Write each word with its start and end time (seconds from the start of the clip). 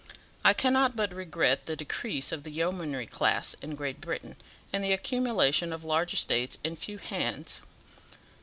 I 0.43 0.53
cannot 0.55 0.95
but 0.95 1.13
regret 1.13 1.67
the 1.67 1.75
decrease 1.75 2.31
of 2.31 2.41
the 2.41 2.49
yeomanry 2.49 3.05
class 3.05 3.53
in 3.61 3.75
Great 3.75 4.01
Britain, 4.01 4.35
and 4.73 4.83
the 4.83 4.93
accumulation 4.93 5.71
of 5.71 5.83
large 5.83 6.15
estates 6.15 6.57
in 6.63 6.75
few 6.75 6.97
hands. 6.97 7.61